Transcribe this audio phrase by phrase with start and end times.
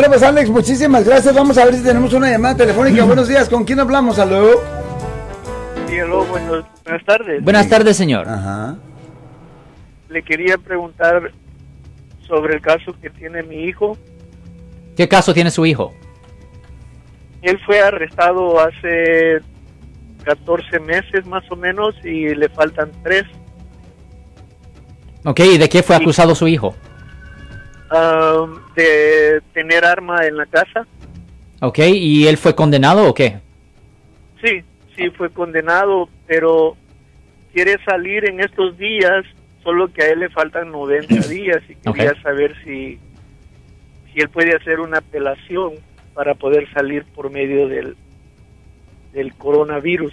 [0.00, 1.34] Bueno, pues Alex, muchísimas gracias.
[1.34, 3.04] Vamos a ver si tenemos una llamada telefónica.
[3.04, 4.18] Buenos días, ¿con quién hablamos?
[4.18, 4.52] Aló.
[5.86, 5.96] Sí,
[6.30, 7.44] buenos- buenas tardes.
[7.44, 8.26] Buenas tardes, señor.
[8.26, 8.76] Ajá.
[10.08, 11.30] Le quería preguntar
[12.26, 13.98] sobre el caso que tiene mi hijo.
[14.96, 15.92] ¿Qué caso tiene su hijo?
[17.42, 19.40] Él fue arrestado hace
[20.24, 23.24] 14 meses más o menos y le faltan tres.
[25.26, 26.74] Ok, ¿y de qué fue acusado su hijo?
[27.90, 30.86] Um, de tener arma en la casa.
[31.60, 33.38] Ok, ¿y él fue condenado o qué?
[34.42, 34.62] Sí,
[34.96, 36.76] sí fue condenado, pero
[37.52, 39.24] quiere salir en estos días,
[39.62, 42.98] solo que a él le faltan 90 días y quería saber si,
[44.12, 45.74] si él puede hacer una apelación
[46.14, 47.96] para poder salir por medio del,
[49.12, 50.12] del coronavirus.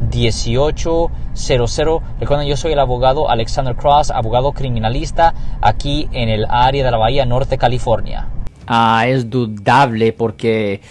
[0.11, 2.01] 1-800-530-1800.
[2.19, 6.97] Recuerden, yo soy el abogado Alexander Cross, abogado criminalista aquí en el área de la
[6.97, 8.27] Bahía Norte, California.
[8.67, 10.81] Ah, es dudable porque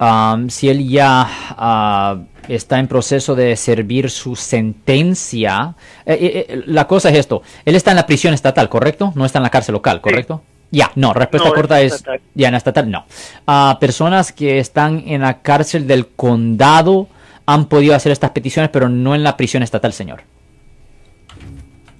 [0.00, 5.74] um, si él ya ah, está en proceso de servir su sentencia,
[6.04, 9.12] eh, eh, eh, la cosa es esto, él está en la prisión estatal, ¿correcto?
[9.14, 10.42] No está en la cárcel local, ¿correcto?
[10.70, 12.02] Ya, no, respuesta No, corta es
[12.34, 13.04] ya en la estatal, no.
[13.46, 17.08] Ah, personas que están en la cárcel del condado
[17.46, 20.22] han podido hacer estas peticiones, pero no en la prisión estatal, señor.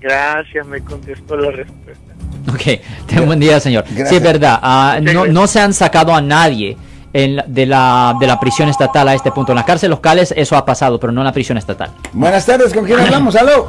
[0.01, 2.13] Gracias, me contestó la respuesta.
[2.49, 3.85] Ok, ten buen día, señor.
[3.89, 4.17] Sí, Gracias.
[4.17, 4.59] es verdad.
[4.63, 6.77] ah, no, no se han sacado a nadie
[7.13, 9.53] en la- de, la, de la prisión estatal a este punto.
[9.53, 11.91] En las cárceles locales eso ha pasado, pero no en la prisión estatal.
[12.13, 13.37] Buenas tardes, ¿con quién hablamos?
[13.37, 13.67] Aló.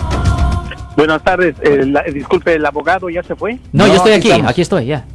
[0.97, 3.53] Buenas tardes, eh, la- disculpe, ¿el abogado ya se fue?
[3.71, 5.05] No, No, yo estoy aquí aquí estoy, ya.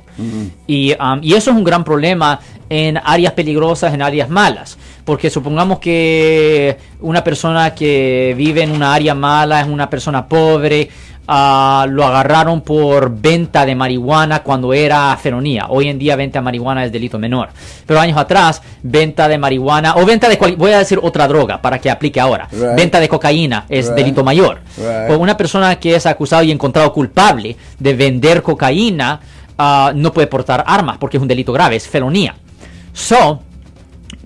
[0.68, 2.40] Y, um, y eso es un gran problema
[2.70, 4.78] en áreas peligrosas, en áreas malas.
[5.04, 10.90] Porque supongamos que una persona que vive en una área mala es una persona pobre,
[11.32, 15.68] ah, lo agarraron por venta de marihuana cuando era felonía.
[15.70, 17.50] Hoy en día venta de marihuana es delito menor.
[17.86, 21.62] Pero años atrás, venta de marihuana o venta de cual- voy a decir otra droga
[21.62, 22.48] para que aplique ahora.
[22.52, 22.76] Right.
[22.76, 23.96] Venta de cocaína es Right.
[23.98, 24.60] delito mayor.
[24.78, 25.12] Right.
[25.12, 29.20] O una persona que es acusado y encontrado culpable de vender cocaína
[29.60, 32.34] ah, no puede portar armas porque es un delito grave, es felonía.
[32.94, 33.44] So,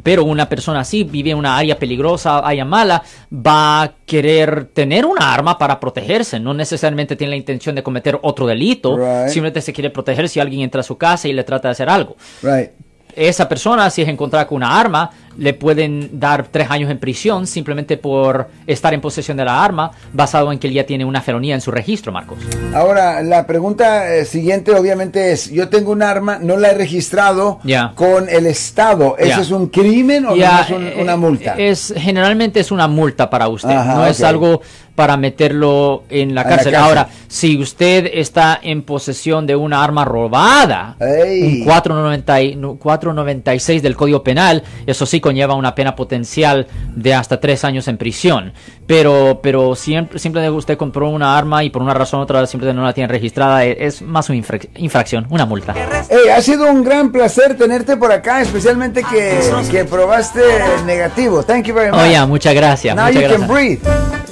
[0.04, 3.02] pero una persona así vive en una área peligrosa, área mala,
[3.34, 6.40] va a querer tener una arma para protegerse.
[6.40, 9.30] No necesariamente tiene la intención de cometer otro delito, Right.
[9.30, 11.90] simplemente se quiere proteger si alguien entra a su casa y le trata de hacer
[11.90, 12.18] algo.
[12.42, 12.72] Right.
[13.16, 17.48] Esa persona, si es encontrada con una arma, le pueden dar tres años en prisión
[17.48, 21.22] simplemente por estar en posesión de la arma, basado en que él ya tiene una
[21.22, 22.38] felonía en su registro, Marcos.
[22.74, 27.60] Ahora, la pregunta eh, siguiente obviamente es, yo tengo un arma, no la he registrado
[27.64, 27.94] Ya.
[27.96, 29.16] con el Estado.
[29.18, 31.56] ¿Eso es un crimen o no es un- eh, una multa?
[31.58, 34.62] Es, generalmente es una multa para usted, Ajá, no es algo
[34.96, 36.76] para meterlo en la cárcel.
[36.76, 41.42] Ahora, si usted está en posesión de una arma robada, Ey.
[41.62, 47.14] un 490 y- no, 496 del Código Penal, eso sí conlleva una pena potencial de
[47.14, 48.54] hasta tres años en prisión.
[48.86, 52.78] Pero, pero siempre, simplemente usted compró una arma y por una razón u otra simplemente
[52.80, 55.74] no la tiene registrada, e- es más una infrac- infracción, una multa.
[56.10, 59.40] Hey, ha sido un gran placer tenerte por acá, especialmente que,
[59.72, 60.42] que probaste
[60.86, 61.42] negativo.
[61.44, 62.00] Thank you very much.
[62.24, 62.96] Oh, muchas gracias.
[62.96, 63.80] Now muchas you can breathe.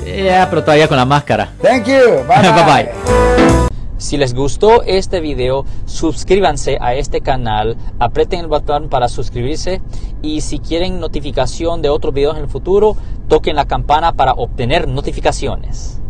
[0.06, 1.51] Ya, pero todavía con la máscara.
[1.62, 2.24] Thank you.
[2.27, 2.51] Bye bye.
[2.51, 3.71] Bye bye.
[4.01, 9.80] Si les gustó este video, suscríbanse a este canal, aprieten el botón para suscribirse
[10.24, 14.88] y si quieren notificación de otros videos en el futuro, toquen la campana para obtener
[14.88, 16.00] notificaciones.